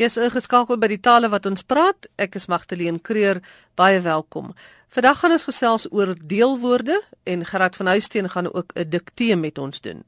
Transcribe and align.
Jy's 0.00 0.14
ingeskakel 0.16 0.78
by 0.80 0.88
die 0.88 1.02
tale 1.04 1.28
wat 1.28 1.44
ons 1.44 1.60
praat. 1.68 2.06
Ek 2.16 2.38
is 2.38 2.46
Magdalene 2.48 3.02
Creer. 3.04 3.42
Baie 3.76 3.98
welkom. 4.00 4.54
Vandag 4.96 5.18
gaan 5.20 5.34
ons 5.34 5.44
gesels 5.44 5.84
oor 5.92 6.14
deelwoorde 6.16 6.96
en 7.28 7.44
Gerard 7.44 7.76
van 7.76 7.90
Huisteen 7.92 8.30
gaan 8.32 8.48
ook 8.48 8.72
'n 8.72 8.88
diktee 8.88 9.36
met 9.36 9.58
ons 9.58 9.80
doen. 9.80 10.00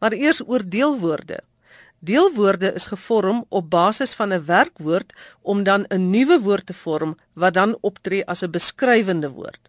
Maar 0.00 0.12
eers 0.12 0.40
oor 0.40 0.64
deelwoorde. 0.64 1.42
Deelwoorde 2.00 2.72
is 2.72 2.86
gevorm 2.86 3.44
op 3.48 3.70
basis 3.70 4.14
van 4.14 4.32
'n 4.32 4.44
werkwoord 4.44 5.12
om 5.42 5.62
dan 5.62 5.84
'n 5.88 6.10
nuwe 6.10 6.40
woord 6.40 6.66
te 6.66 6.74
vorm 6.74 7.16
wat 7.34 7.54
dan 7.54 7.76
optree 7.80 8.24
as 8.26 8.42
'n 8.42 8.50
beskrywende 8.50 9.28
woord. 9.28 9.60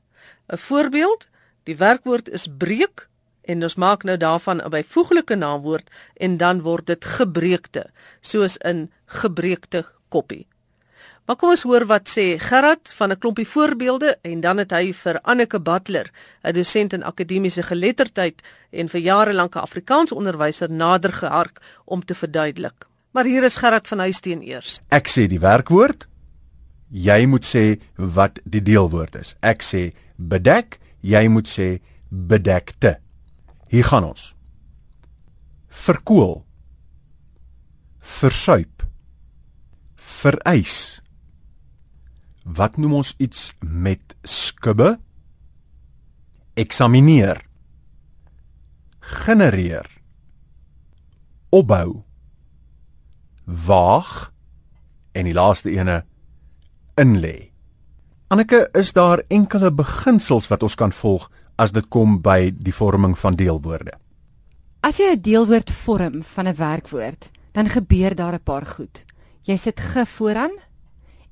'n 0.48 0.58
Voorbeeld: 0.58 1.28
Die 1.64 1.78
werkwoord 1.78 2.30
is 2.30 2.48
breek 2.58 3.10
en 3.46 3.64
ons 3.64 3.76
maak 3.76 4.04
nou 4.04 4.18
daarvan 4.18 4.62
'n 4.62 4.70
byvoeglike 4.70 5.36
naamwoord 5.36 5.90
en 6.14 6.38
dan 6.38 6.62
word 6.62 6.86
dit 6.86 7.06
gebreekte, 7.06 7.86
soos 8.22 8.58
in 8.58 8.92
gebreekte 9.06 9.86
koppie. 10.10 10.48
Maar 11.26 11.40
kom 11.42 11.50
ons 11.50 11.64
hoor 11.66 11.88
wat 11.90 12.10
sê 12.10 12.38
Gerard 12.38 12.94
van 12.98 13.12
'n 13.12 13.18
klompie 13.18 13.48
voorbeelde 13.48 14.18
en 14.22 14.40
dan 14.40 14.58
het 14.58 14.72
hy 14.72 14.94
vir 14.94 15.20
Anneke 15.22 15.60
Butler, 15.60 16.12
'n 16.44 16.54
dosent 16.54 16.94
in 16.94 17.04
akademiese 17.04 17.64
geletterdheid 17.64 18.42
en 18.72 18.90
vir 18.90 19.02
jare 19.02 19.34
lank 19.34 19.56
'n 19.56 19.60
Afrikaans 19.60 20.12
onderwyser 20.12 20.72
nader 20.72 21.14
gehark 21.14 21.62
om 21.86 22.06
te 22.06 22.16
verduidelik. 22.16 22.86
Maar 23.12 23.26
hier 23.26 23.44
is 23.44 23.58
Gerard 23.58 23.88
van 23.88 24.00
Huisteen 24.00 24.42
eers. 24.42 24.80
Ek 24.90 25.08
sê 25.08 25.28
die 25.28 25.40
werkwoord. 25.40 26.08
Jy 26.90 27.26
moet 27.26 27.46
sê 27.56 27.82
wat 27.96 28.40
die 28.44 28.62
deelwoord 28.62 29.16
is. 29.16 29.36
Ek 29.40 29.64
sê 29.64 29.94
bedek, 30.16 30.80
jy 31.02 31.28
moet 31.28 31.48
sê 31.60 31.80
bedekte. 32.10 33.00
Hier 33.68 33.84
gaan 33.84 34.04
ons. 34.04 34.36
Verkoel. 35.68 36.46
Versuip. 38.00 38.86
Vereis. 39.96 41.02
Wat 42.46 42.78
noem 42.78 43.02
ons 43.02 43.14
iets 43.18 43.50
met 43.60 44.16
skubbe? 44.24 45.00
Eksamineer. 46.54 47.42
Genereer. 49.00 49.90
Opbou. 51.50 52.04
Waag 53.46 54.32
en 55.12 55.28
die 55.28 55.34
laaste 55.34 55.74
ene 55.74 56.04
inlê. 57.02 57.52
Anneke, 58.28 58.66
is 58.74 58.94
daar 58.94 59.22
enkele 59.28 59.72
beginsels 59.72 60.48
wat 60.50 60.64
ons 60.66 60.76
kan 60.76 60.92
volg 60.92 61.30
as 61.56 61.72
dit 61.72 61.88
kom 61.90 62.20
by 62.22 62.52
die 62.52 62.74
vorming 62.74 63.16
van 63.18 63.36
deelwoorde. 63.36 63.94
As 64.82 65.00
jy 65.00 65.16
'n 65.16 65.22
deelwoord 65.22 65.72
vorm 65.72 66.24
van 66.24 66.48
'n 66.48 66.56
werkwoord, 66.56 67.32
dan 67.54 67.70
gebeur 67.70 68.16
daar 68.16 68.34
'n 68.34 68.44
paar 68.44 68.66
goed. 68.66 69.04
Jy 69.42 69.58
sit 69.58 69.80
ge 69.80 70.06
vooraan 70.06 70.52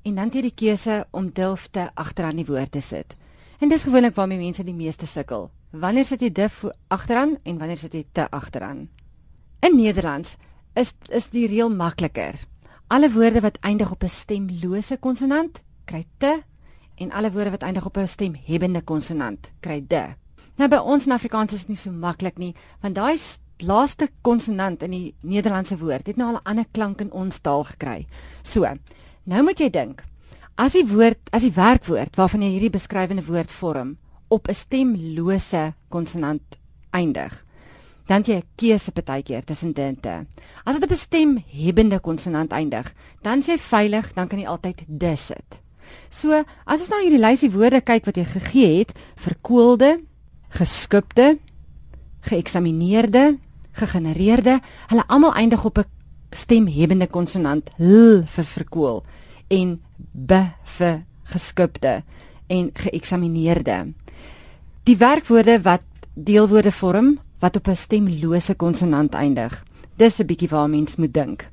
en 0.02 0.14
dan 0.14 0.24
het 0.24 0.34
jy 0.34 0.40
die 0.40 0.54
keuse 0.54 1.06
om 1.10 1.32
dilfte 1.32 1.90
agteraan 1.94 2.36
die 2.36 2.46
woord 2.46 2.70
te 2.70 2.80
sit. 2.80 3.16
En 3.60 3.68
dis 3.68 3.82
gewoonlik 3.82 4.14
waarmee 4.14 4.38
mense 4.38 4.64
die 4.64 4.74
meeste 4.74 5.06
sukkel. 5.06 5.50
Wanneer 5.70 6.04
sit 6.04 6.20
jy 6.20 6.32
dif 6.32 6.64
agteraan 6.88 7.38
en 7.42 7.58
wanneer 7.58 7.76
sit 7.76 7.92
jy 7.92 8.04
te 8.12 8.30
agteraan? 8.30 8.88
In 9.60 9.76
Nederlands 9.76 10.36
is 10.74 10.94
is 11.08 11.30
die 11.30 11.46
reël 11.46 11.70
makliker. 11.70 12.34
Alle 12.86 13.10
woorde 13.10 13.40
wat 13.40 13.58
eindig 13.60 13.90
op 13.90 14.02
'n 14.02 14.08
stemlose 14.08 14.96
konsonant 14.96 15.62
kry 15.84 16.04
te 16.18 16.42
en 16.96 17.12
alle 17.12 17.30
woorde 17.30 17.50
wat 17.50 17.62
eindig 17.62 17.86
op 17.86 17.96
'n 17.96 18.06
stemhebbende 18.06 18.82
konsonant 18.82 19.52
kry 19.60 19.84
de. 19.88 20.14
Nou 20.56 20.68
by 20.68 20.76
ons 20.76 21.06
in 21.06 21.12
Afrikaans 21.12 21.52
is 21.52 21.60
dit 21.60 21.68
nie 21.68 21.76
so 21.76 21.90
maklik 21.90 22.38
nie, 22.38 22.54
want 22.80 22.94
daai 22.94 23.16
laaste 23.62 24.08
konsonant 24.22 24.82
in 24.82 24.90
die 24.90 25.14
Nederlandse 25.20 25.78
woord 25.78 26.06
het 26.06 26.16
nou 26.16 26.28
al 26.28 26.40
'n 26.40 26.44
ander 26.44 26.66
klank 26.72 27.00
in 27.00 27.12
ons 27.12 27.38
taal 27.38 27.64
gekry. 27.64 28.06
So, 28.42 28.66
nou 29.24 29.42
moet 29.42 29.58
jy 29.58 29.70
dink, 29.70 30.04
as 30.56 30.72
die 30.72 30.86
woord, 30.86 31.18
as 31.32 31.42
die 31.42 31.52
werkwoord 31.52 32.16
waarvan 32.16 32.42
jy 32.42 32.50
hierdie 32.50 32.70
beskrywende 32.70 33.24
woord 33.24 33.50
vorm 33.50 33.96
op 34.28 34.48
'n 34.48 34.54
stemlose 34.54 35.74
konsonant 35.88 36.58
eindig, 36.90 37.44
dan 38.06 38.22
jy 38.22 38.42
keuse 38.56 38.92
partykeer 38.92 39.44
tussen 39.44 39.72
dinte. 39.72 40.26
As 40.64 40.74
dit 40.78 40.84
op 40.84 40.90
'n 40.90 40.96
stemhebbende 40.96 42.00
konsonant 42.00 42.52
eindig, 42.52 42.92
dan 43.22 43.42
sê 43.42 43.58
veilig, 43.58 44.12
dan 44.12 44.28
kan 44.28 44.38
jy 44.38 44.46
altyd 44.46 44.84
dis 44.86 45.26
sit. 45.26 45.63
So, 46.10 46.44
as 46.64 46.80
ons 46.80 46.90
nou 46.90 47.00
hierdie 47.02 47.22
lysie 47.22 47.50
woorde 47.50 47.80
kyk 47.80 48.04
wat 48.06 48.16
jy 48.16 48.24
gegee 48.24 48.78
het, 48.78 48.92
verkoelde, 49.16 49.98
geskupte, 50.48 51.38
geëksamineerde, 52.28 53.38
gegenereerde, 53.74 54.60
hulle 54.88 55.04
almal 55.08 55.34
eindig 55.34 55.64
op 55.64 55.78
'n 55.78 55.90
stemhebbende 56.30 57.06
konsonant 57.06 57.70
l 57.78 58.22
vir 58.26 58.44
verkoel 58.44 59.04
en 59.48 59.80
b 60.12 60.32
vir 60.78 61.04
geskupte 61.24 62.02
en 62.46 62.70
geëksamineerde. 62.74 63.92
Die 64.84 64.96
werkwoorde 64.96 65.62
wat 65.62 65.82
deelwoorde 66.14 66.72
vorm 66.72 67.18
wat 67.40 67.56
op 67.56 67.68
'n 67.68 67.76
stemlose 67.76 68.54
konsonant 68.54 69.14
eindig. 69.14 69.64
Dis 69.96 70.18
'n 70.18 70.26
bietjie 70.26 70.48
waar 70.48 70.68
mens 70.68 70.96
moet 70.96 71.14
dink. 71.14 71.48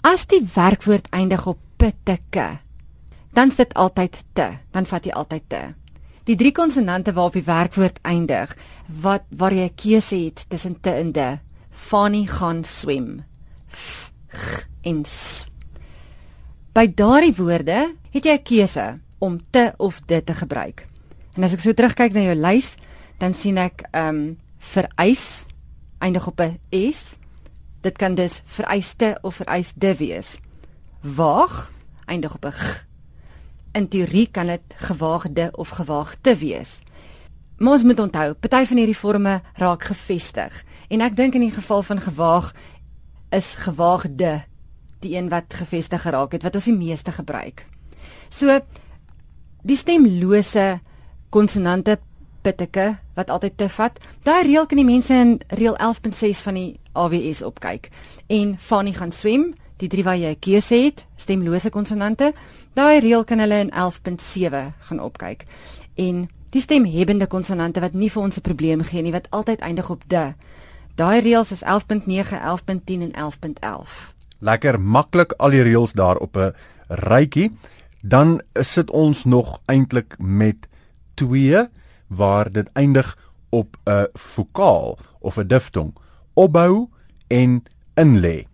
As 0.00 0.26
die 0.26 0.42
werkwoord 0.54 1.08
eindig 1.10 1.46
op 1.46 1.58
pitteke, 1.76 2.58
dan 3.34 3.48
is 3.50 3.56
dit 3.58 3.74
altyd 3.74 4.22
te, 4.32 4.46
dan 4.70 4.86
vat 4.86 5.04
jy 5.04 5.12
altyd 5.12 5.48
te. 5.48 5.62
Die 6.24 6.36
drie 6.40 6.52
konsonante 6.56 7.12
waarop 7.12 7.36
die 7.36 7.44
werkwoord 7.44 7.98
eindig, 8.02 8.54
wat 9.02 9.26
waar 9.28 9.52
jy 9.52 9.66
'n 9.68 9.74
keuse 9.74 10.16
het 10.16 10.44
tussen 10.48 10.80
te 10.80 10.90
en 10.90 11.12
de. 11.12 11.38
Fanny 11.70 12.26
gaan 12.26 12.64
swem. 12.64 13.24
F, 13.68 14.12
g, 14.28 14.68
en 14.82 15.04
s. 15.04 15.48
By 16.72 16.86
daardie 16.94 17.34
woorde 17.34 17.94
het 18.10 18.24
jy 18.24 18.32
'n 18.32 18.42
keuse 18.42 19.00
om 19.18 19.40
te 19.50 19.74
of 19.76 20.00
dit 20.06 20.26
te 20.26 20.34
gebruik. 20.34 20.86
En 21.34 21.42
as 21.42 21.52
ek 21.52 21.60
so 21.60 21.72
terugkyk 21.72 22.12
na 22.12 22.20
jou 22.20 22.34
lys, 22.34 22.76
dan 23.18 23.32
sien 23.32 23.58
ek 23.58 23.82
ehm 23.90 24.08
um, 24.08 24.38
vereis 24.58 25.46
eindig 25.98 26.26
op 26.26 26.40
'n 26.40 26.58
s. 26.70 27.16
Dit 27.80 27.98
kan 27.98 28.14
dus 28.14 28.42
vereiste 28.44 29.18
of 29.22 29.34
vereisde 29.34 29.96
wees. 29.96 30.40
Waag 31.02 31.72
eindig 32.06 32.34
op 32.34 32.44
'n 32.44 32.52
g 32.52 32.86
in 33.74 33.88
teorie 33.90 34.26
kan 34.30 34.46
dit 34.46 34.76
gewaagde 34.86 35.50
of 35.52 35.68
gewaagte 35.68 36.36
wees. 36.36 36.78
Maar 37.58 37.72
ons 37.72 37.84
moet 37.84 38.00
onthou, 38.00 38.32
party 38.34 38.64
van 38.66 38.80
hierdie 38.80 38.98
forme 38.98 39.40
raak 39.60 39.84
gefestig 39.90 40.62
en 40.88 41.02
ek 41.04 41.16
dink 41.18 41.34
in 41.34 41.46
die 41.46 41.54
geval 41.54 41.82
van 41.86 42.02
gewaag 42.02 42.52
is 43.34 43.54
gewaagde 43.66 44.44
die 45.04 45.16
een 45.16 45.28
wat 45.28 45.54
gefestig 45.54 46.02
geraak 46.02 46.32
het 46.32 46.46
wat 46.46 46.54
ons 46.54 46.70
die 46.70 46.76
meeste 46.76 47.12
gebruik. 47.12 47.66
So 48.30 48.60
die 49.64 49.78
stemlose 49.78 50.80
konsonante 51.34 51.98
pitteke 52.44 52.94
wat 53.16 53.30
altyd 53.30 53.56
te 53.58 53.68
vat. 53.72 53.98
Daai 54.26 54.44
reël 54.46 54.66
kan 54.68 54.80
die 54.80 54.86
mense 54.86 55.14
in 55.14 55.36
reël 55.56 55.76
11.6 55.78 56.42
van 56.46 56.58
die 56.58 56.70
AWS 56.92 57.42
opkyk. 57.46 57.90
En 58.28 58.56
Fanny 58.58 58.92
gaan 58.92 59.12
swem 59.12 59.52
die 59.76 59.88
drie 59.88 60.04
waar 60.04 60.18
jy 60.18 60.34
keuse 60.40 60.74
het, 60.74 61.06
stemlose 61.16 61.70
konsonante, 61.70 62.32
daai 62.74 63.00
reël 63.00 63.24
kan 63.24 63.38
hulle 63.38 63.58
in 63.66 63.70
11.7 63.70 64.72
gaan 64.88 65.00
opkyk. 65.00 65.46
En 65.94 66.28
die 66.54 66.62
stemhebbende 66.62 67.26
konsonante 67.26 67.80
wat 67.82 67.94
nie 67.94 68.10
vir 68.10 68.22
ons 68.22 68.36
'n 68.36 68.40
probleem 68.40 68.82
gee 68.82 69.02
nie, 69.02 69.12
wat 69.12 69.30
altyd 69.30 69.60
eindig 69.60 69.90
op 69.90 70.02
de. 70.06 70.34
Daai 70.94 71.20
reëls 71.20 71.50
is 71.50 71.62
11.9, 71.62 72.38
11.10 72.38 73.02
en 73.02 73.12
11.11. 73.12 74.14
Lekker 74.38 74.80
maklik 74.80 75.32
al 75.38 75.50
die 75.50 75.62
reëls 75.62 75.92
daar 75.92 76.16
op 76.16 76.36
'n 76.36 76.54
rytjie. 76.88 77.50
Dan 78.02 78.42
sit 78.52 78.90
ons 78.90 79.24
nog 79.24 79.60
eintlik 79.66 80.14
met 80.18 80.68
2 81.14 81.68
waar 82.06 82.52
dit 82.52 82.68
eindig 82.72 83.18
op 83.50 83.76
'n 83.84 84.06
vokaal 84.12 84.98
of 85.18 85.36
'n 85.38 85.46
diftong. 85.46 85.94
Opbou 86.34 86.88
en 87.26 87.62
inlê. 87.94 88.53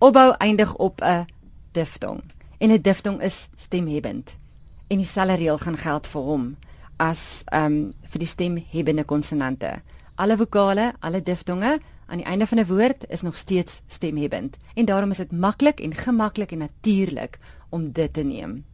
Opbou 0.00 0.30
eindig 0.38 0.76
op 0.76 1.00
'n 1.00 1.26
diftong 1.72 2.22
en 2.58 2.70
'n 2.70 2.80
diftong 2.80 3.22
is 3.22 3.48
stemhebbend. 3.54 4.38
En 4.86 4.96
dieselfde 4.96 5.34
reël 5.34 5.58
gaan 5.58 5.76
geld 5.76 6.06
vir 6.06 6.20
hom 6.20 6.56
as 6.96 7.42
ehm 7.44 7.64
um, 7.64 7.92
vir 8.02 8.18
die 8.18 8.26
stemhebbende 8.26 9.04
konsonante. 9.04 9.82
Alle 10.14 10.36
vokale, 10.36 10.94
alle 11.00 11.22
diftonge 11.22 11.80
aan 12.06 12.16
die 12.16 12.26
einde 12.26 12.46
van 12.46 12.58
'n 12.58 12.66
woord 12.66 13.04
is 13.08 13.20
nog 13.20 13.36
steeds 13.36 13.82
stemhebbend 13.86 14.56
en 14.74 14.84
daarom 14.84 15.10
is 15.10 15.16
dit 15.16 15.32
maklik 15.32 15.80
en 15.80 15.94
gemaklik 15.94 16.52
en 16.52 16.58
natuurlik 16.58 17.38
om 17.68 17.92
dit 17.92 18.12
te 18.12 18.22
neem. 18.22 18.64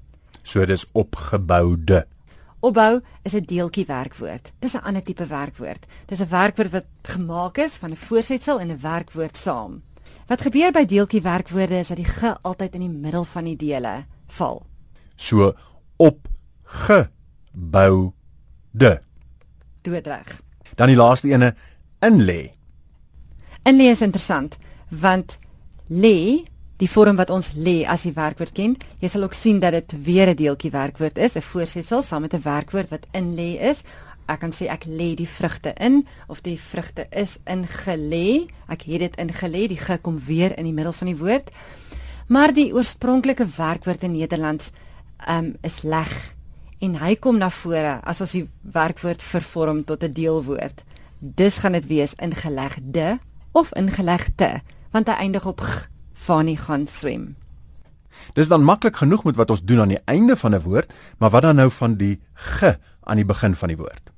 So 0.43 0.67
dis 0.67 0.87
opgeboude. 0.93 2.07
Opbou 2.61 3.01
is 3.23 3.35
'n 3.35 3.41
deeltjie 3.41 3.87
werkwoord. 3.87 4.53
Dis 4.59 4.75
'n 4.75 4.83
ander 4.83 5.03
tipe 5.03 5.27
werkwoord. 5.27 5.87
Dis 6.07 6.21
'n 6.21 6.29
werkwoord 6.29 6.71
wat 6.71 6.85
gemaak 7.03 7.59
is 7.59 7.77
van 7.77 7.91
'n 7.91 7.97
voorsetsel 7.97 8.61
en 8.61 8.71
'n 8.71 8.81
werkwoord 8.81 9.37
saam. 9.37 9.83
Wat 10.27 10.43
gebeur 10.43 10.73
by 10.73 10.85
deeltjie 10.85 11.23
werkwoorde 11.23 11.79
is 11.79 11.89
dat 11.89 11.97
die 11.97 12.09
ge 12.09 12.37
altyd 12.43 12.75
in 12.75 12.81
die 12.81 12.91
middel 12.91 13.25
van 13.25 13.45
die 13.45 13.57
dele 13.57 14.05
val. 14.27 14.67
So 15.17 15.55
op 15.97 16.29
gebou 16.63 18.13
de. 18.71 18.99
Doodreg. 19.83 20.41
Dan 20.75 20.89
die 20.89 20.97
laaste 20.97 21.29
ene 21.29 21.55
in 22.01 22.21
lê. 22.25 22.53
In 23.65 23.79
lê 23.79 23.91
is 23.91 24.03
interessant 24.03 24.57
want 24.91 25.39
lê 25.89 26.45
die 26.77 26.89
vorm 26.91 27.17
wat 27.17 27.31
ons 27.33 27.55
lê 27.57 27.85
as 27.89 28.05
die 28.05 28.13
werkwoord 28.17 28.53
ken. 28.57 28.75
Jy 29.01 29.09
sal 29.09 29.25
ook 29.25 29.35
sien 29.37 29.61
dat 29.61 29.73
dit 29.73 29.95
weer 30.05 30.29
'n 30.29 30.37
deeltjie 30.37 30.71
werkwoord 30.71 31.19
is, 31.19 31.37
'n 31.37 31.41
voorsetsel 31.41 32.03
saam 32.03 32.23
met 32.23 32.35
'n 32.35 32.43
werkwoord 32.43 32.91
wat 32.91 33.07
in 33.13 33.35
lê 33.35 33.59
is. 33.61 33.83
Ek 34.27 34.41
kan 34.43 34.53
sê 34.53 34.67
ek 34.67 34.85
lê 34.91 35.15
die 35.15 35.29
vrugte 35.29 35.73
in 35.79 36.07
of 36.27 36.43
die 36.43 36.59
vrugte 36.59 37.07
is 37.11 37.39
ingelê. 37.47 38.49
Ek 38.69 38.83
het 38.83 39.01
dit 39.01 39.19
ingelê. 39.23 39.69
Die 39.69 39.79
ge 39.79 39.99
kom 40.03 40.19
weer 40.19 40.57
in 40.59 40.65
die 40.65 40.75
middel 40.75 40.93
van 40.93 41.07
die 41.07 41.19
woord. 41.19 41.53
Maar 42.29 42.53
die 42.53 42.73
oorspronklike 42.75 43.47
werkwoord 43.57 44.03
in 44.03 44.17
Nederlands 44.19 44.73
um, 45.29 45.55
is 45.63 45.83
leg 45.83 46.11
en 46.83 46.99
hy 47.01 47.15
kom 47.17 47.39
na 47.41 47.49
vore 47.55 48.01
as 48.05 48.21
ons 48.21 48.35
die 48.37 48.45
werkwoord 48.75 49.23
vervorm 49.23 49.85
tot 49.85 50.03
'n 50.03 50.13
deelwoord. 50.13 50.85
Dus 51.21 51.59
gaan 51.59 51.73
dit 51.73 51.87
wees 51.87 52.15
ingelegde 52.15 53.19
of 53.53 53.73
ingelegte 53.73 54.61
want 54.91 55.09
hy 55.09 55.15
eindig 55.15 55.47
op 55.47 55.61
g 55.61 55.89
Fanny 56.13 56.57
gaan 56.57 56.87
swem. 56.87 57.37
Dis 58.35 58.49
dan 58.49 58.65
maklik 58.65 58.97
genoeg 58.97 59.25
met 59.25 59.37
wat 59.37 59.51
ons 59.51 59.63
doen 59.63 59.81
aan 59.81 59.95
die 59.95 60.05
einde 60.05 60.37
van 60.37 60.55
'n 60.55 60.61
woord, 60.61 60.93
maar 61.19 61.31
wat 61.31 61.43
dan 61.43 61.57
nou 61.57 61.71
van 61.71 61.95
die 61.95 62.21
g 62.35 62.77
aan 63.01 63.17
die 63.17 63.25
begin 63.25 63.55
van 63.55 63.69
die 63.69 63.77
woord? 63.77 64.16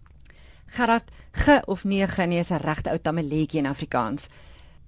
Gerard, 0.74 1.10
g 1.32 1.60
of 1.66 1.84
nee 1.84 2.06
g 2.06 2.26
nee 2.26 2.38
is 2.38 2.50
'n 2.50 2.60
regte 2.60 2.90
ou 2.90 2.98
tamaletjie 2.98 3.58
in 3.58 3.66
Afrikaans. 3.66 4.28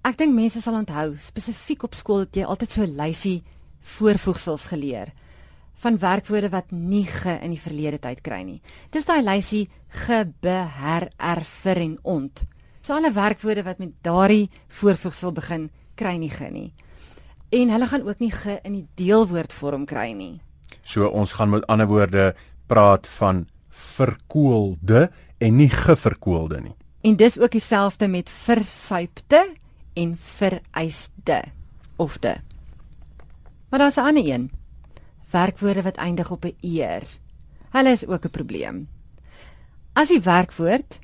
Ek 0.04 0.16
dink 0.16 0.34
mense 0.34 0.60
sal 0.60 0.74
onthou, 0.74 1.16
spesifiek 1.18 1.82
op 1.82 1.94
skool 1.94 2.18
het 2.18 2.36
jy 2.36 2.44
altyd 2.44 2.70
so 2.70 2.82
'n 2.82 2.96
lysie 2.96 3.42
voorvoegsels 3.80 4.66
geleer 4.66 5.12
van 5.74 5.98
werkwoorde 5.98 6.50
wat 6.50 6.70
nie 6.70 7.06
ge 7.06 7.38
in 7.42 7.50
die 7.50 7.60
verlede 7.60 7.98
tyd 7.98 8.20
kry 8.20 8.42
nie. 8.42 8.60
Dis 8.90 9.04
daai 9.04 9.22
lysie 9.22 9.70
ge, 9.88 10.32
be, 10.40 10.68
her, 10.78 11.08
er, 11.18 11.40
vir 11.44 11.76
en 11.76 11.98
ont. 12.02 12.44
So 12.82 12.94
alle 12.94 13.12
werkwoorde 13.12 13.62
wat 13.62 13.78
met 13.78 14.02
daardie 14.02 14.50
voorvoegsel 14.68 15.32
begin, 15.32 15.70
kry 15.94 16.16
nie 16.16 16.30
ge 16.30 16.50
nie 16.50 16.74
en 17.50 17.70
hulle 17.70 17.86
gaan 17.86 18.06
ook 18.06 18.18
nie 18.18 18.30
ge 18.30 18.58
in 18.62 18.76
die 18.78 18.86
deelwoordvorm 18.94 19.86
kry 19.90 20.12
nie. 20.14 20.40
So 20.82 21.08
ons 21.08 21.34
gaan 21.34 21.50
met 21.50 21.66
ander 21.66 21.88
woorde 21.90 22.34
praat 22.70 23.08
van 23.18 23.46
verkoelde 23.70 25.08
en 25.40 25.56
nie 25.56 25.70
geverkoelde 25.72 26.60
nie. 26.60 26.74
En 27.00 27.16
dis 27.16 27.38
ook 27.40 27.50
dieselfde 27.56 28.08
met 28.08 28.30
versuipte 28.30 29.40
en 29.96 30.16
vereiste 30.16 31.42
of 31.96 32.18
de. 32.18 32.36
Maar 33.70 33.78
daar's 33.78 33.96
'n 33.96 34.00
ander 34.00 34.26
een. 34.26 34.50
Werkwoorde 35.30 35.82
wat 35.82 35.96
eindig 35.96 36.30
op 36.30 36.44
'n 36.44 36.56
eer. 36.60 37.02
Hulle 37.70 37.90
is 37.90 38.06
ook 38.06 38.24
'n 38.24 38.30
probleem. 38.30 38.88
As 39.92 40.08
die 40.08 40.20
werkwoord 40.20 40.98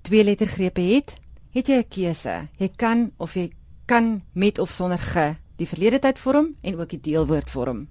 twee 0.00 0.24
lettergrepe 0.24 0.80
het, 0.80 1.14
het 1.50 1.66
jy 1.66 1.76
'n 1.76 1.88
keuse. 1.88 2.48
Jy 2.56 2.68
kan 2.76 3.10
of 3.16 3.34
jy 3.34 3.52
kan 3.86 4.22
met 4.32 4.58
of 4.58 4.70
sonder 4.70 4.98
ge 4.98 5.36
die 5.56 5.68
verlede 5.68 5.98
tyd 5.98 6.18
vorm 6.18 6.54
en 6.60 6.80
ook 6.80 6.88
die 6.88 7.00
deelwoord 7.00 7.50
vorm. 7.50 7.88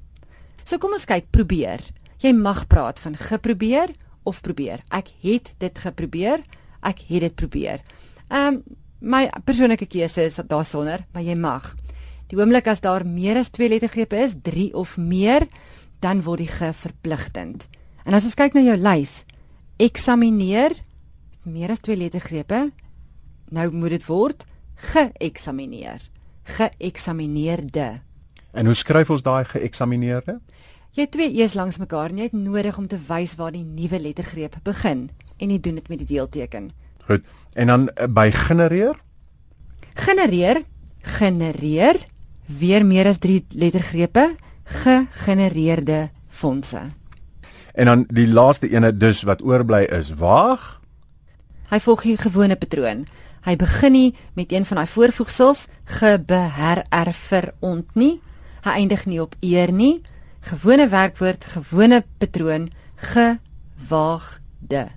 So 0.64 0.78
kom 0.78 0.92
ons 0.92 1.06
kyk, 1.06 1.30
probeer. 1.30 1.80
Jy 2.18 2.32
mag 2.32 2.68
praat 2.68 3.00
van 3.00 3.18
geprobeer 3.18 3.96
of 4.24 4.42
probeer. 4.42 4.84
Ek 4.90 5.12
het 5.22 5.54
dit 5.60 5.80
geprobeer. 5.80 6.44
Ek 6.82 7.04
het 7.08 7.28
dit 7.28 7.36
probeer. 7.36 7.84
Ehm 8.30 8.60
um, 8.60 8.64
my 9.04 9.28
persoonlike 9.44 9.90
keuse 9.92 10.24
is 10.24 10.40
daarsonder, 10.48 11.02
maar 11.12 11.24
jy 11.24 11.36
mag. 11.36 11.74
Die 12.32 12.38
oomblik 12.40 12.70
as 12.72 12.80
daar 12.80 13.04
meer 13.06 13.36
as 13.36 13.50
2 13.52 13.68
lettergrepe 13.70 14.16
is, 14.16 14.38
3 14.42 14.70
of 14.80 14.96
meer, 14.98 15.44
dan 16.00 16.22
word 16.24 16.40
die 16.40 16.48
ge 16.48 16.72
verpligtend. 16.72 17.68
En 18.08 18.16
as 18.16 18.24
ons 18.24 18.40
kyk 18.40 18.56
na 18.56 18.64
jou 18.64 18.78
lys, 18.80 19.26
eksamineer 19.76 20.78
meer 21.44 21.76
as 21.76 21.84
2 21.84 22.00
lettergrepe. 22.00 22.70
Nou 23.52 23.68
moet 23.76 23.98
dit 23.98 24.08
word 24.08 24.48
geëksamineer 24.94 26.14
geëksamineerde. 26.44 28.02
En 28.52 28.66
hoe 28.66 28.76
skryf 28.76 29.10
ons 29.10 29.22
daai 29.22 29.46
geëksamineerde? 29.46 30.40
Jy 30.94 31.08
het 31.08 31.12
twee 31.16 31.32
e's 31.42 31.56
langs 31.58 31.80
mekaar 31.82 32.12
en 32.12 32.20
jy 32.22 32.28
het 32.28 32.36
nodig 32.38 32.76
om 32.78 32.86
te 32.86 33.00
wys 33.08 33.32
waar 33.40 33.56
die 33.56 33.64
nuwe 33.66 33.98
lettergreep 33.98 34.60
begin 34.62 35.08
en 35.42 35.50
jy 35.50 35.58
doen 35.58 35.80
dit 35.80 35.88
met 35.90 36.04
die 36.04 36.10
deelteken. 36.12 36.68
Goed. 37.08 37.26
En 37.58 37.72
dan 37.72 37.88
uh, 37.90 38.06
by 38.06 38.28
genereer? 38.30 39.00
Genereer, 39.98 40.62
genereer 41.18 41.98
weer 42.46 42.86
meer 42.86 43.10
as 43.10 43.18
3 43.18 43.42
lettergrepe 43.58 44.36
gegenereerde 44.84 46.12
fondse. 46.30 46.84
En 47.74 47.90
dan 47.90 48.06
die 48.14 48.28
laaste 48.30 48.70
ene 48.70 48.94
dus 48.94 49.26
wat 49.26 49.42
oorbly 49.42 49.88
is 49.90 50.14
waag. 50.22 50.78
Hy 51.74 51.82
volg 51.82 52.06
die 52.06 52.18
gewone 52.22 52.56
patroon. 52.56 53.08
Hy 53.50 53.58
begin 53.58 53.98
nie 53.98 54.10
met 54.38 54.54
een 54.54 54.66
van 54.66 54.78
daai 54.78 54.88
voorvoegsels 54.94 55.68
gebehererfer 55.98 57.56
ont 57.66 57.98
nie. 57.98 58.20
Hy 58.62 58.78
eindig 58.86 59.08
nie 59.10 59.24
op 59.26 59.34
eer 59.42 59.74
nie. 59.74 60.04
Gewone 60.44 60.90
werkwoord, 60.90 61.46
gewone 61.46 62.04
patroon 62.18 62.68
gewaagde. 62.96 64.88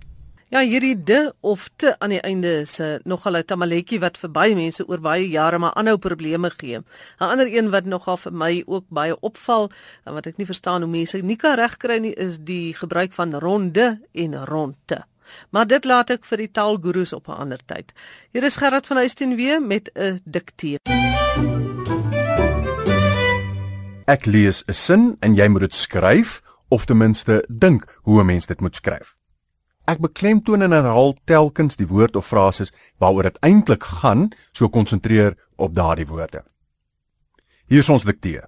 Ja, 0.49 0.61
hierdie 0.61 1.03
de 1.03 1.35
of 1.41 1.71
te 1.77 1.99
aan 1.99 2.11
die 2.11 2.21
einde 2.21 2.61
is 2.61 2.79
'n 2.79 2.83
uh, 2.83 2.97
nogal 3.05 3.37
'n 3.37 3.45
tamaletjie 3.45 4.01
wat 4.01 4.19
vir 4.19 4.31
baie 4.31 4.55
mense 4.55 4.89
oor 4.89 5.01
baie 5.01 5.29
jare 5.29 5.59
maar 5.59 5.75
aanhou 5.75 5.99
probleme 5.99 6.51
gee. 6.57 6.79
'n 6.79 6.85
Ander 7.19 7.47
een 7.47 7.71
wat 7.71 7.85
nogal 7.85 8.17
vir 8.17 8.33
my 8.33 8.63
ook 8.67 8.85
baie 8.89 9.21
opval 9.21 9.71
en 10.05 10.15
wat 10.15 10.27
ek 10.27 10.37
nie 10.37 10.47
verstaan 10.47 10.83
hoe 10.83 10.91
mense 10.91 11.19
nie 11.19 11.37
kan 11.37 11.55
regkry 11.55 11.99
nie 11.99 12.15
is 12.15 12.39
die 12.39 12.75
gebruik 12.75 13.13
van 13.13 13.35
ronde 13.35 14.01
en 14.13 14.45
ronde. 14.45 15.05
Maar 15.51 15.67
dit 15.67 15.85
laat 15.85 16.11
ek 16.11 16.25
vir 16.25 16.39
die 16.39 16.51
taalgurus 16.51 17.13
op 17.13 17.29
'n 17.29 17.33
ander 17.33 17.61
tyd. 17.67 17.93
Hier 18.33 18.43
is 18.43 18.57
Gerard 18.57 18.87
van 18.87 18.97
Huisteen 18.97 19.37
weer 19.37 19.63
met 19.63 19.91
'n 19.95 20.21
diktee. 20.25 20.79
Ek 24.07 24.27
lees 24.27 24.63
'n 24.69 24.73
sin 24.73 25.17
en 25.21 25.35
jy 25.35 25.49
moet 25.49 25.61
dit 25.61 25.75
skryf 25.75 26.43
of 26.71 26.85
ten 26.85 26.97
minste 26.97 27.45
dink 27.49 27.87
hoe 28.03 28.21
'n 28.21 28.27
mens 28.27 28.47
dit 28.47 28.61
moet 28.61 28.77
skryf. 28.77 29.17
Ek 29.87 29.99
beklemtoon 29.99 30.63
en 30.63 30.71
herhaal 30.71 31.17
telkens 31.25 31.77
die 31.77 31.87
woord 31.87 32.17
of 32.17 32.27
frases 32.27 32.73
waaroor 32.99 33.23
dit 33.23 33.39
eintlik 33.41 33.83
gaan, 33.85 34.31
so 34.53 34.69
konsentreer 34.69 35.37
op 35.57 35.75
daardie 35.75 36.07
woorde. 36.07 36.45
Hier 37.67 37.79
is 37.79 37.89
ons 37.89 38.05
diktee. 38.05 38.43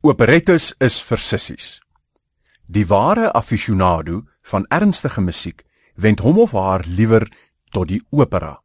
Operettes 0.00 0.74
is 0.80 1.02
vir 1.02 1.18
sissies. 1.18 1.80
Die 2.66 2.86
ware 2.86 3.32
aficionado 3.32 4.24
van 4.42 4.66
ernstige 4.68 5.20
musiek 5.20 5.64
wend 5.94 6.20
hom 6.20 6.38
of 6.38 6.52
haar 6.52 6.84
liewer 6.86 7.28
tot 7.70 7.88
die 7.88 8.02
opera. 8.10 8.62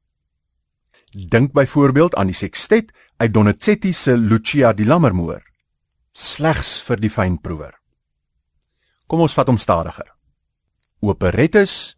Dink 1.12 1.54
byvoorbeeld 1.54 2.16
aan 2.16 2.28
die 2.28 2.36
sekstet 2.36 2.92
uit 3.18 3.34
Donizetti 3.34 3.94
se 3.94 4.18
Lucia 4.18 4.74
di 4.74 4.86
Lammermoor, 4.86 5.42
slegs 6.18 6.80
vir 6.82 6.98
die 7.02 7.12
fynproewer. 7.14 7.76
Kom 9.08 9.22
ons 9.22 9.36
vat 9.38 9.48
hom 9.52 9.60
stadiger. 9.62 10.10
Operettes 11.06 11.94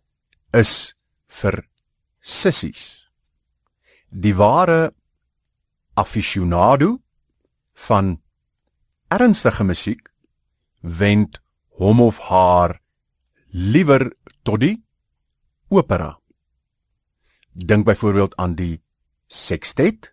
is 0.54 0.94
vir 1.40 1.62
sissies. 2.20 3.08
Die 4.12 4.36
ware 4.36 4.92
aficionado 5.96 6.98
van 7.88 8.18
ernstige 9.08 9.64
musiek 9.64 10.12
wend 10.82 11.40
hom 11.80 12.02
of 12.04 12.20
haar 12.28 12.80
liewer 13.56 14.10
tot 14.44 14.60
die 14.66 14.76
opera. 15.72 16.18
Dink 17.54 17.88
byvoorbeeld 17.88 18.36
aan 18.36 18.56
die 18.60 18.82
sextet 19.28 20.12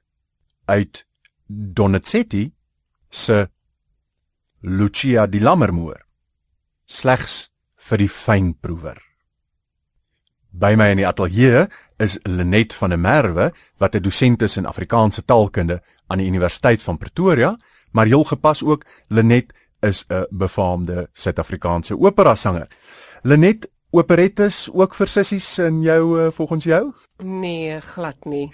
uit 0.70 1.04
Donizetti 1.46 2.52
se 3.10 3.46
Lucia 4.60 5.26
di 5.26 5.40
Lammermoor 5.40 6.00
slegs 6.86 7.50
vir 7.76 7.98
die 7.98 8.08
fynproewer. 8.08 8.96
By 10.50 10.72
my 10.78 10.88
in 10.94 11.02
die 11.02 11.06
ateljee 11.06 11.66
is 12.00 12.16
Lenet 12.25 12.75
van 12.75 12.94
der 12.94 12.98
Merwe 12.98 13.52
wat 13.78 13.94
'n 13.94 14.02
dosent 14.02 14.42
is 14.42 14.56
in 14.56 14.66
Afrikaanse 14.66 15.25
taalkunde 15.25 15.82
aan 16.06 16.18
die 16.18 16.26
Universiteit 16.26 16.82
van 16.82 16.98
Pretoria, 16.98 17.56
maar 17.92 18.06
heel 18.06 18.25
gepas 18.25 18.62
ook 18.62 18.84
Lenet 19.08 19.52
is 19.82 20.04
'n 20.08 20.26
befaamde 20.30 21.08
Suid-Afrikaanse 21.12 21.98
opera 21.98 22.34
sanger. 22.34 22.68
Lenet, 23.22 23.68
operettes 23.90 24.68
ook 24.72 24.94
vir 24.94 25.06
sissies 25.06 25.58
in 25.58 25.82
jou 25.82 26.20
uh, 26.20 26.30
volgens 26.30 26.64
jou? 26.64 26.92
Nee, 27.22 27.80
glad 27.80 28.25
nie. 28.25 28.52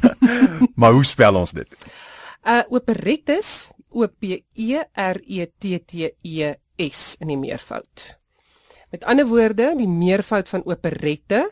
maar 0.80 0.92
hoe 0.92 1.04
spel 1.04 1.34
ons 1.34 1.52
dit? 1.52 1.76
Uh 2.44 2.62
operettes, 2.68 3.70
O 3.90 4.06
P 4.08 4.44
E 4.54 4.82
R 4.94 5.20
E 5.26 5.46
T 5.58 5.78
T 5.78 6.14
E 6.22 6.54
S 6.76 7.16
in 7.20 7.28
die 7.28 7.36
meervoud. 7.36 8.18
Met 8.90 9.04
ander 9.04 9.26
woorde, 9.26 9.74
die 9.76 9.88
meervoud 9.88 10.48
van 10.48 10.64
operette 10.66 11.50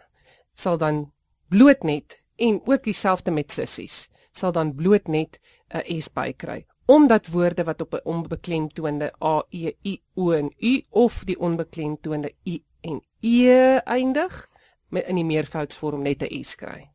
sal 0.55 0.79
dan 0.79 1.13
bloot 1.49 1.83
net 1.83 2.23
en 2.37 2.61
ook 2.67 2.83
dieselfde 2.83 3.31
met 3.31 3.53
sissies 3.53 4.09
sal 4.33 4.53
dan 4.53 4.75
bloot 4.75 5.09
net 5.09 5.41
'n 5.75 6.01
S 6.01 6.09
bykry 6.09 6.65
omdat 6.89 7.27
woorde 7.29 7.65
wat 7.65 7.81
op 7.81 7.95
'n 7.95 8.05
onbeklemtoonde 8.05 9.13
a 9.23 9.45
e 9.51 9.73
i 9.85 10.03
o 10.15 10.33
en 10.33 10.53
u 10.59 10.83
of 10.91 11.25
die 11.25 11.39
onbeklemtoonde 11.39 12.33
i 12.45 12.65
en 12.81 13.03
e 13.21 13.77
eindig 13.85 14.49
met 14.89 15.07
in 15.07 15.15
die 15.15 15.25
meervoudsvorm 15.25 16.03
net 16.03 16.23
'n 16.23 16.45
s 16.45 16.55
kry. 16.55 16.91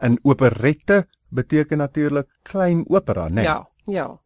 In 0.00 0.18
operette 0.22 1.08
beteken 1.28 1.78
natuurlik 1.78 2.28
klein 2.42 2.84
opera, 2.88 3.28
né? 3.28 3.32
Nee? 3.32 3.44
Ja, 3.44 3.68
ja. 3.84 4.21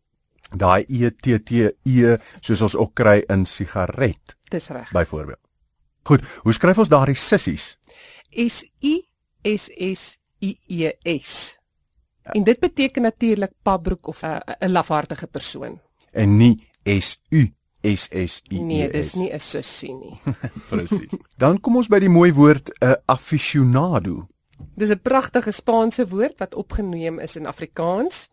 Daai 0.54 0.84
E 0.88 1.10
T 1.10 1.38
T 1.42 1.50
E 1.84 2.16
soos 2.40 2.62
ons 2.62 2.76
ook 2.76 2.94
kry 2.94 3.24
in 3.28 3.44
sigaret 3.46 4.36
Dis 4.50 4.68
reg. 4.68 4.90
byvoorbeeld. 4.92 5.40
Goed, 6.02 6.22
hoe 6.42 6.52
skryf 6.52 6.78
ons 6.78 6.88
daardie 6.88 7.14
sissies? 7.18 7.78
S 8.30 8.64
I 8.82 9.02
S 9.42 9.70
S 9.74 10.18
I 10.42 10.58
E 10.68 10.92
S. 11.18 11.58
En 12.22 12.44
dit 12.44 12.58
beteken 12.60 13.02
natuurlik 13.02 13.52
pabroek 13.62 14.06
of 14.06 14.22
'n 14.22 14.40
'n 14.60 14.70
lafhartige 14.70 15.26
persoon. 15.26 15.80
En 16.12 16.36
nie 16.36 16.68
S 16.84 17.18
U 17.30 17.52
S 17.82 18.08
S 18.10 18.42
I 18.50 18.54
E 18.54 18.58
S. 18.58 18.60
Nee, 18.60 18.88
dis 18.90 19.12
nie 19.14 19.32
'n 19.32 19.40
sussie 19.40 19.94
nie. 19.94 20.20
presies. 20.70 21.10
Dan 21.36 21.60
kom 21.60 21.76
ons 21.76 21.88
by 21.88 21.98
die 21.98 22.08
mooi 22.08 22.32
woord 22.32 22.70
'n 22.80 22.86
uh, 22.86 22.94
aficionado. 23.06 24.28
Dis 24.76 24.90
'n 24.90 25.00
pragtige 25.02 25.52
Spaanse 25.52 26.06
woord 26.08 26.38
wat 26.38 26.54
opgeneem 26.54 27.18
is 27.18 27.36
in 27.36 27.46
Afrikaans. 27.46 28.28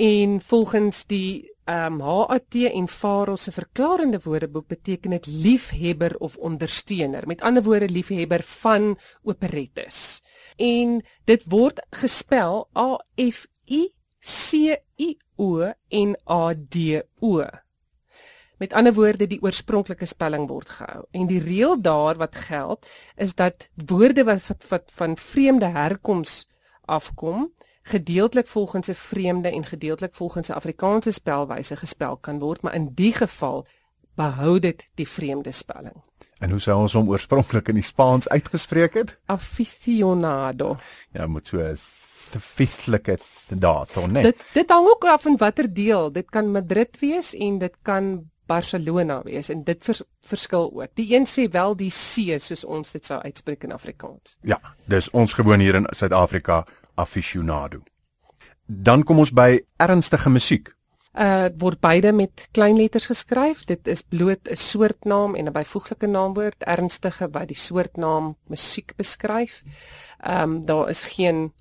En 0.00 0.40
volgens 0.40 1.06
die 1.06 1.52
ehm 1.64 1.92
um, 1.92 2.00
HAT 2.00 2.54
en 2.54 2.88
Faro 2.88 3.36
se 3.36 3.52
verklarende 3.52 4.20
woordeboek 4.22 4.66
beteken 4.66 5.10
dit 5.10 5.26
liefhebber 5.26 6.16
of 6.18 6.36
ondersteuner. 6.36 7.26
Met 7.26 7.40
ander 7.40 7.62
woorde 7.62 7.88
liefhebber 7.88 8.42
van 8.42 8.98
operettes. 9.22 10.22
En 10.56 11.04
dit 11.24 11.44
word 11.48 11.84
gespel 11.90 12.68
A 12.78 13.04
F 13.30 13.46
I 13.68 13.92
C 14.20 14.52
I 14.96 15.18
O 15.36 15.72
N 15.88 16.16
A 16.30 16.54
D 16.68 17.04
O. 17.18 17.44
Met 18.56 18.72
ander 18.72 18.92
woorde 18.94 19.26
die 19.26 19.42
oorspronklike 19.42 20.06
spelling 20.06 20.48
word 20.48 20.68
gehou. 20.68 21.04
En 21.10 21.26
die 21.26 21.44
reël 21.44 21.80
daar 21.80 22.16
wat 22.16 22.34
geld 22.36 22.86
is 23.16 23.34
dat 23.34 23.68
woorde 23.74 24.24
wat, 24.24 24.46
wat, 24.46 24.68
wat 24.68 24.90
van 24.92 25.16
vreemde 25.16 25.66
herkoms 25.66 26.48
afkom, 26.84 27.52
gedeeltelik 27.90 28.46
volgens 28.46 28.88
'n 28.88 28.94
vreemde 28.94 29.50
en 29.50 29.64
gedeeltelik 29.64 30.14
volgens 30.14 30.48
'n 30.48 30.52
Afrikaanse 30.52 31.10
spelwyse 31.10 31.76
gespel 31.76 32.16
kan 32.16 32.38
word, 32.38 32.62
maar 32.62 32.74
in 32.74 32.90
die 32.94 33.12
geval 33.12 33.66
behou 34.14 34.58
dit 34.58 34.88
die 34.94 35.08
vreemde 35.08 35.52
spelling. 35.52 36.02
En 36.38 36.50
hoe 36.50 36.60
sou 36.60 36.80
ons 36.80 36.92
hom 36.92 37.08
oorspronklik 37.08 37.68
in 37.68 37.74
die 37.74 37.84
Spaans 37.84 38.28
uitgespreek 38.28 38.94
het? 38.94 39.20
Aficionado. 39.26 40.76
Ja, 41.12 41.26
moet 41.26 41.46
so 41.46 41.58
'n 41.58 41.76
sofistelike 42.30 43.18
daad, 43.48 43.94
nee. 43.94 44.06
Nee. 44.06 44.22
Dit 44.22 44.42
dit 44.52 44.70
hang 44.70 44.88
ook 44.88 45.04
af 45.04 45.22
van 45.22 45.36
watter 45.36 45.74
deel. 45.74 46.12
Dit 46.12 46.30
kan 46.30 46.50
Madrid 46.50 46.98
wees 47.00 47.34
en 47.34 47.58
dit 47.58 47.76
kan 47.82 48.30
Barcelona 48.46 49.22
wees 49.22 49.48
en 49.48 49.64
dit 49.64 49.84
vers, 49.84 50.02
verskil 50.26 50.70
ook. 50.74 50.94
Die 50.94 51.14
een 51.14 51.26
sê 51.26 51.50
wel 51.50 51.76
die 51.76 51.90
C 51.90 52.38
soos 52.40 52.64
ons 52.64 52.90
dit 52.90 53.06
sou 53.06 53.20
uitspreek 53.22 53.64
in 53.64 53.72
Afrikaans. 53.72 54.36
Ja, 54.42 54.58
dis 54.90 55.10
ons 55.10 55.32
gewoon 55.32 55.60
hier 55.60 55.74
in 55.74 55.86
Suid-Afrika 55.90 56.64
aficionado. 57.00 57.82
Dan 58.66 59.02
kom 59.02 59.18
ons 59.18 59.32
by 59.34 59.58
ernstige 59.76 60.30
musiek. 60.30 60.70
Uh 61.10 61.48
word 61.58 61.80
beide 61.82 62.12
met 62.14 62.48
klein 62.54 62.76
letters 62.78 63.08
geskryf. 63.10 63.64
Dit 63.66 63.88
is 63.90 64.02
bloot 64.02 64.48
'n 64.48 64.56
soortnaam 64.56 65.34
en 65.34 65.44
'n 65.46 65.52
byvoeglike 65.52 66.06
naamwoord, 66.06 66.62
ernstige 66.62 67.28
wat 67.30 67.48
die 67.48 67.56
soortnaam 67.56 68.36
musiek 68.46 68.92
beskryf. 68.96 69.62
Ehm 70.20 70.42
um, 70.42 70.64
daar 70.64 70.88
is 70.88 71.02
geen 71.02 71.52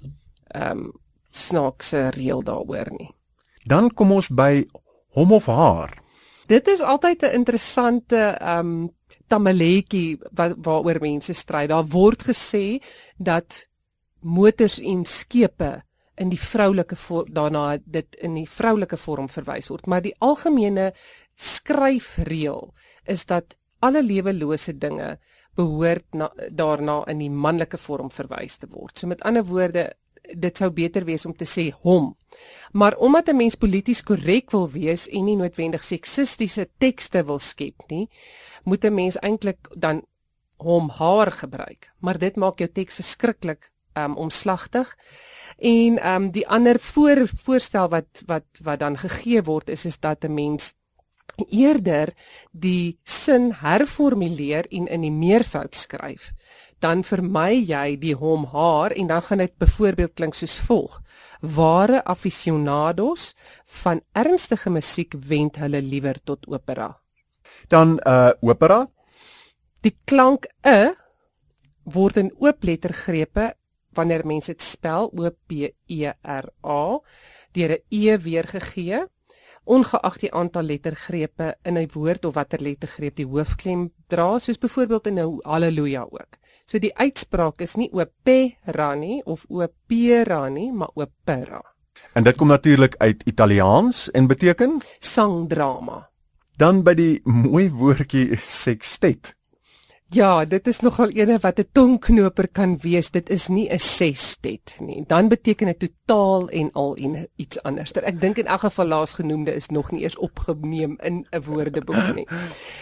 ehm 0.48 0.77
um, 0.77 0.91
snaakse 1.31 2.10
reël 2.10 2.43
daaroor 2.43 2.91
nie. 2.98 3.15
Dan 3.63 3.93
kom 3.93 4.12
ons 4.12 4.29
by 4.29 4.67
hom 5.08 5.31
of 5.31 5.46
haar. 5.46 5.98
Dit 6.46 6.67
is 6.67 6.81
altyd 6.81 7.22
'n 7.22 7.34
interessante 7.34 8.38
ehm 8.39 8.60
um, 8.60 8.89
tamaletjie 9.27 10.19
wat 10.31 10.53
waaroor 10.58 10.98
mense 11.00 11.34
stry. 11.34 11.67
Daar 11.67 11.86
word 11.86 12.24
gesê 12.24 12.81
dat 13.17 13.68
motors 14.21 14.79
en 14.79 15.05
skepe 15.05 15.81
in 16.19 16.29
die 16.29 16.39
vroulike 16.39 16.97
daarna 17.31 17.77
dit 17.85 18.15
in 18.15 18.35
die 18.35 18.47
vroulike 18.49 18.97
vorm 18.97 19.29
verwys 19.29 19.69
word, 19.69 19.88
maar 19.88 20.01
die 20.01 20.15
algemene 20.19 20.91
skryfreël 21.35 22.73
is 23.07 23.25
dat 23.25 23.55
alle 23.79 24.03
lewelose 24.03 24.73
dinge 24.77 25.17
behoort 25.55 26.05
na, 26.13 26.29
daarna 26.51 27.03
in 27.07 27.23
die 27.23 27.31
manlike 27.31 27.77
vorm 27.77 28.11
verwys 28.11 28.59
te 28.59 28.67
word. 28.67 28.99
So 28.99 29.07
met 29.07 29.23
ander 29.27 29.45
woorde, 29.47 29.89
dit 30.35 30.57
sou 30.57 30.69
beter 30.75 31.05
wees 31.07 31.25
om 31.25 31.33
te 31.33 31.47
sê 31.47 31.69
hom. 31.83 32.13
Maar 32.73 32.97
omdat 32.97 33.29
'n 33.29 33.38
mens 33.38 33.55
polities 33.55 34.03
korrek 34.03 34.51
wil 34.51 34.69
wees 34.69 35.07
en 35.07 35.25
nie 35.25 35.35
noodwendig 35.35 35.83
seksistiese 35.83 36.69
tekste 36.77 37.23
wil 37.23 37.39
skep 37.39 37.83
nie, 37.88 38.09
moet 38.63 38.83
'n 38.83 38.93
mens 38.93 39.17
eintlik 39.19 39.67
dan 39.75 40.03
hom 40.57 40.89
haar 40.89 41.31
gebruik. 41.31 41.89
Maar 41.99 42.17
dit 42.17 42.35
maak 42.35 42.59
jou 42.59 42.69
teks 42.69 42.95
verskriklik 42.95 43.71
um 43.93 44.17
omslagtig. 44.17 44.96
En 45.58 46.08
um 46.08 46.31
die 46.31 46.48
ander 46.48 46.79
voor 46.79 47.27
voorstel 47.27 47.89
wat 47.89 48.24
wat 48.25 48.46
wat 48.63 48.79
dan 48.79 48.98
gegee 48.98 49.43
word 49.43 49.69
is 49.69 49.86
is 49.86 50.00
dat 50.00 50.24
'n 50.24 50.34
mens 50.34 50.74
eerder 51.48 52.13
die 52.51 53.00
sin 53.03 53.51
herformuleer 53.62 54.67
en 54.72 54.88
in 54.88 55.01
die 55.01 55.12
meervoud 55.12 55.75
skryf. 55.75 56.31
Dan 56.79 57.03
vermy 57.03 57.60
jy 57.67 57.98
die 58.00 58.15
hom 58.15 58.46
haar 58.53 58.91
en 58.96 59.08
dan 59.08 59.22
gaan 59.22 59.43
dit 59.43 59.58
byvoorbeeld 59.60 60.13
klink 60.15 60.36
soos 60.36 60.58
volg: 60.58 61.01
Ware 61.41 62.03
aficionados 62.03 63.36
van 63.65 64.01
ernstige 64.12 64.69
musiek 64.69 65.15
wend 65.27 65.60
hulle 65.60 65.81
liewer 65.81 66.19
tot 66.24 66.48
opera. 66.48 66.96
Dan 67.67 68.00
uh 68.08 68.31
opera. 68.41 68.88
Die 69.81 69.96
klank 70.05 70.48
e 70.63 70.93
word 71.84 72.17
in 72.17 72.31
ooplettergrepe 72.39 73.53
wanneer 73.93 74.25
mense 74.25 74.51
dit 74.51 74.62
spel 74.62 75.12
O 75.15 75.29
P 75.48 75.74
E 75.86 76.12
R 76.22 76.50
A 76.63 77.00
deur 77.51 77.72
'n 77.72 77.84
e 77.89 78.17
weergegee 78.17 79.05
ongeag 79.69 80.17
die 80.17 80.31
aantal 80.34 80.63
lettergrepe 80.63 81.55
in 81.63 81.77
'n 81.77 81.89
woord 81.93 82.25
of 82.25 82.34
watter 82.34 82.62
lettergreep 82.62 83.15
die 83.15 83.25
hoofklem 83.25 83.91
dra 84.08 84.39
soos 84.39 84.58
byvoorbeeld 84.58 85.08
in 85.08 85.19
'n 85.19 85.39
haleluja 85.43 86.08
ook. 86.10 86.38
So 86.65 86.79
die 86.79 86.98
uitspraak 86.98 87.62
is 87.62 87.75
nie 87.75 87.89
opera 87.93 88.96
nie 88.96 89.22
of 89.25 89.46
opera 89.50 90.50
nie, 90.50 90.72
maar 90.72 90.91
opera. 90.93 91.62
En 92.13 92.24
dit 92.24 92.36
kom 92.36 92.48
natuurlik 92.48 92.96
uit 92.98 93.24
Italiaans 93.25 94.12
en 94.12 94.27
beteken 94.27 94.81
sangdrama. 95.00 96.10
Dan 96.58 96.84
by 96.84 96.93
die 96.93 97.22
mooi 97.24 97.69
woordjie 97.72 98.38
sextet. 98.38 99.38
Ja, 100.10 100.46
dit 100.46 100.68
is 100.68 100.80
nogal 100.82 101.12
ene 101.13 101.38
wat 101.42 101.60
'n 101.60 101.70
tongknoper 101.72 102.48
kan 102.48 102.78
wees. 102.82 103.12
Dit 103.12 103.30
is 103.30 103.48
nie 103.48 103.70
'n 103.70 103.80
sestet 103.80 104.78
nie. 104.80 105.04
Dan 105.08 105.28
beteken 105.28 105.66
dit 105.66 105.80
totaal 105.80 106.50
en 106.50 106.72
al 106.72 106.96
en 106.96 107.28
iets 107.36 107.62
anders. 107.63 107.92
Ek 107.92 108.20
dink 108.22 108.38
in 108.38 108.46
elk 108.46 108.60
geval 108.60 108.88
laasgenoemde 108.88 109.54
is 109.54 109.68
nog 109.68 109.92
nie 109.92 110.01
eers 110.01 110.18
opgeneem 110.18 110.98
in 111.01 111.28
'n 111.32 111.42
woordeboek 111.42 112.16
nie. 112.16 112.28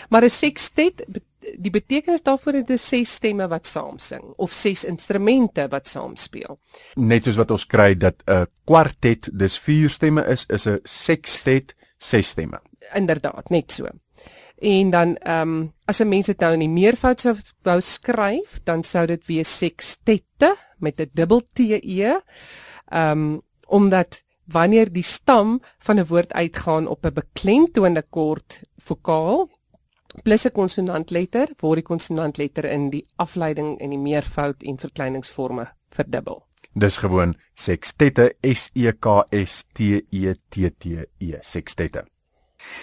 Maar 0.10 0.24
'n 0.24 0.30
sextet, 0.30 1.06
die 1.58 1.72
betekenis 1.72 2.24
daarvoor 2.24 2.54
is 2.54 2.66
dit 2.66 2.80
ses 2.80 3.14
stemme 3.14 3.48
wat 3.48 3.68
saam 3.68 4.00
sing 4.00 4.24
of 4.36 4.52
ses 4.52 4.84
instrumente 4.84 5.68
wat 5.70 5.88
saam 5.88 6.16
speel. 6.16 6.60
Net 6.96 7.24
soos 7.24 7.36
wat 7.36 7.52
ons 7.52 7.66
kry 7.66 7.98
dat 7.98 8.24
'n 8.26 8.46
kwartet 8.64 9.30
dis 9.34 9.60
vier 9.60 9.90
stemme 9.90 10.26
is, 10.26 10.46
is 10.48 10.68
'n 10.68 10.80
sextet 10.84 11.76
ses 11.98 12.28
stemme. 12.28 12.62
Inderdaad, 12.94 13.50
net 13.50 13.72
so. 13.72 13.86
En 14.58 14.90
dan 14.90 15.16
ehm 15.16 15.50
um, 15.50 15.74
as 15.86 16.00
'n 16.00 16.08
mens 16.08 16.26
dit 16.26 16.40
nou 16.40 16.54
in 16.54 16.60
die 16.60 16.70
meervoud 16.70 17.22
sou 17.22 17.36
wou 17.64 17.82
skryf, 17.82 18.60
dan 18.64 18.84
sou 18.84 19.06
dit 19.06 19.26
wees 19.26 19.58
sextette 19.58 20.56
met 20.78 21.00
'n 21.00 21.10
dubbel 21.14 21.42
T 21.54 21.60
E. 21.60 22.20
Ehm 22.86 23.12
um, 23.12 23.42
omdat 23.68 24.24
wanneer 24.46 24.92
die 24.92 25.04
stam 25.04 25.62
van 25.78 26.00
'n 26.00 26.08
woord 26.08 26.34
uitgaan 26.34 26.88
op 26.88 27.06
'n 27.06 27.14
beklemtoonde 27.14 28.04
kort 28.10 28.62
vokaal 28.78 29.50
plus 30.24 30.46
'n 30.46 30.52
konsonantletter, 30.52 31.48
word 31.58 31.76
die 31.76 31.84
konsonantletter 31.84 32.66
in 32.66 32.90
die 32.90 33.06
afleiding 33.16 33.80
en 33.80 33.90
die 33.90 34.00
meervoud 34.00 34.64
en 34.64 34.78
verkleiningsforme 34.78 35.68
verdubbel. 35.90 36.46
Dis 36.74 36.98
gewoon 36.98 37.36
sextette 37.54 38.36
S 38.42 38.70
E 38.74 38.92
K 38.92 39.26
S 39.46 39.64
T 39.74 39.80
E 40.10 40.34
T 40.50 40.70
T 40.80 40.86
E 41.18 41.38
sextette. 41.42 42.06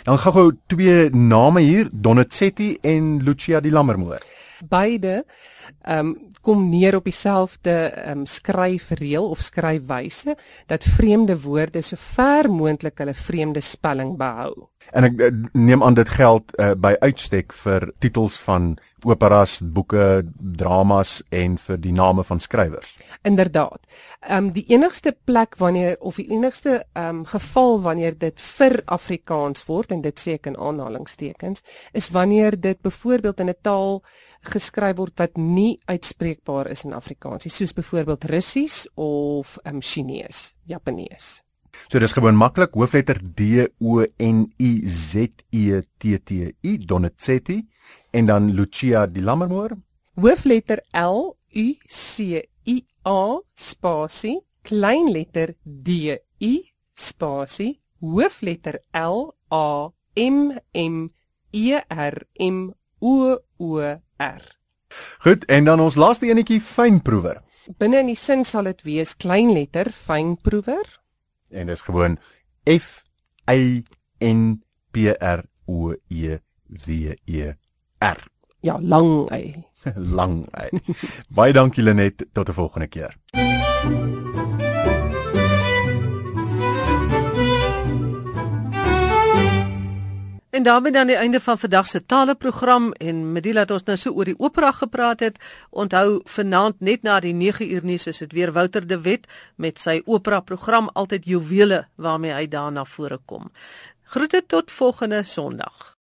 Dan 0.03 0.19
gou-gou 0.19 0.53
twee 0.67 1.11
name 1.11 1.61
hier, 1.61 1.89
Donizetti 1.93 2.79
en 2.83 3.23
Lucia 3.23 3.61
di 3.61 3.71
Lammermoor. 3.71 4.21
Beide 4.69 5.25
ehm 5.83 5.99
um, 6.07 6.33
kom 6.45 6.69
neer 6.69 6.97
op 6.97 7.05
dieselfde 7.05 7.71
ehm 7.71 8.19
um, 8.19 8.27
skryfreël 8.27 9.29
of 9.29 9.41
skryfwyse 9.41 10.37
dat 10.67 10.85
vreemde 10.85 11.41
woorde 11.41 11.83
so 11.83 11.97
ver 11.97 12.51
moontlik 12.51 12.99
hulle 12.99 13.15
vreemde 13.15 13.61
spelling 13.61 14.17
behou. 14.17 14.69
En 14.93 15.05
ek 15.05 15.23
neem 15.53 15.83
aan 15.83 15.95
dit 15.95 16.09
geld 16.09 16.53
uh, 16.59 16.75
by 16.77 16.95
uitstek 17.01 17.53
vir 17.53 17.93
titels 17.99 18.37
van 18.45 18.75
operas, 19.05 19.59
boeke, 19.61 20.25
dramas 20.57 21.19
en 21.29 21.57
vir 21.61 21.81
die 21.81 21.93
name 21.93 22.25
van 22.25 22.41
skrywers. 22.41 22.97
Inderdaad. 23.23 23.81
Ehm 24.21 24.45
um, 24.45 24.51
die 24.53 24.65
enigste 24.73 25.17
plek 25.25 25.57
wanneer 25.59 25.97
of 26.01 26.17
die 26.21 26.29
enigste 26.31 26.85
ehm 26.93 27.09
um, 27.09 27.25
geval 27.25 27.81
wanneer 27.81 28.19
dit 28.19 28.41
vir 28.41 28.83
Afrikaans 28.85 29.67
word 29.67 29.93
en 29.93 30.01
dit 30.01 30.21
sê 30.21 30.39
ek 30.39 30.47
in 30.47 30.57
aanhalingstekens 30.57 31.65
is 31.93 32.11
wanneer 32.11 32.61
dit 32.61 32.81
byvoorbeeld 32.81 33.41
in 33.41 33.49
'n 33.49 33.61
taal 33.63 34.03
geskryf 34.49 34.97
word 34.99 35.19
wat 35.19 35.39
nie 35.39 35.79
uitspreekbaar 35.91 36.71
is 36.73 36.85
in 36.85 36.93
Afrikaans 36.97 37.47
nie, 37.47 37.53
soos 37.53 37.75
byvoorbeeld 37.77 38.25
Russies 38.31 38.85
of 38.97 39.59
um, 39.65 39.81
Chinees, 39.81 40.55
Japanees. 40.71 41.41
So 41.91 41.99
dis 41.99 42.15
gewoon 42.15 42.37
maklik, 42.39 42.77
hoofletter 42.79 43.19
D 43.19 43.67
O 43.83 44.05
N 44.23 44.45
I 44.63 44.73
Z 44.87 45.43
E 45.51 45.81
T 45.99 46.19
T 46.23 46.53
I 46.63 46.77
Donizetti 46.79 47.59
en 48.15 48.27
dan 48.31 48.53
Lucia 48.55 49.07
Di 49.07 49.21
Lammermoor. 49.21 49.75
Hoofletter 50.15 50.85
L 50.93 51.35
U 51.35 51.67
C 51.87 52.45
I 52.71 52.77
A 53.03 53.41
spasie 53.55 54.39
kleinletter 54.63 55.57
D 55.65 56.15
I 56.39 56.55
spasie 56.95 57.81
hoofletter 58.01 58.79
L 58.93 59.35
A 59.51 59.91
M 60.15 60.55
M 60.73 61.11
E 61.51 61.81
R 61.89 62.27
M 62.39 62.71
O 63.01 63.39
O 63.59 64.01
R. 64.19 64.43
Goed, 65.25 65.45
en 65.45 65.65
dan 65.65 65.81
ons 65.81 65.97
laaste 65.99 66.27
enetjie 66.27 66.61
fynproewer. 66.61 67.41
Binne 67.79 68.03
in 68.05 68.13
die 68.13 68.19
sin 68.19 68.45
sal 68.45 68.69
dit 68.69 68.83
wees 68.85 69.17
kleinletter 69.17 69.91
fynproewer. 69.91 70.85
En 71.51 71.67
dis 71.67 71.81
gewoon 71.87 72.19
F 72.69 73.03
Y 73.51 73.83
N 74.25 74.63
P 74.93 75.15
R 75.19 75.45
O 75.67 75.95
E 76.09 76.39
W 76.87 77.15
E 77.25 77.55
R. 77.99 78.21
Ja, 78.61 78.79
lang 78.81 79.29
y. 79.33 79.55
Lang. 80.17 80.47
Y. 80.57 80.81
Baie 81.29 81.53
dankie 81.53 81.83
Lenet, 81.85 82.25
tot 82.33 82.49
'n 82.49 82.55
volgende 82.55 82.89
keer. 82.89 83.13
En 90.55 90.63
daarmee 90.63 90.93
dan 90.93 91.07
die 91.07 91.17
einde 91.17 91.41
van 91.41 91.59
vandag 91.59 91.89
se 91.89 92.07
taleprogram 92.07 92.93
en 92.93 93.33
Medila 93.33 93.61
het 93.61 93.71
ons 93.71 93.83
nou 93.83 93.97
so 93.99 94.13
oor 94.15 94.29
die 94.29 94.39
opera 94.39 94.71
gepraat 94.73 95.21
het. 95.21 95.41
Onthou 95.71 96.21
vanaand 96.25 96.79
net 96.79 97.03
na 97.03 97.17
die 97.21 97.33
9 97.35 97.73
uur 97.73 97.85
nuus 97.85 98.07
is 98.07 98.23
dit 98.23 98.33
weer 98.33 98.53
Wouter 98.53 98.87
de 98.87 99.01
Wet 99.01 99.27
met 99.57 99.83
sy 99.83 99.97
opera 100.05 100.41
program 100.41 100.89
altyd 100.93 101.27
juwele 101.27 101.81
waarmee 101.95 102.33
hy 102.33 102.47
daarna 102.47 102.85
vore 102.85 103.19
kom. 103.25 103.51
Groete 104.15 104.45
tot 104.47 104.73
volgende 104.73 105.23
Sondag. 105.23 105.93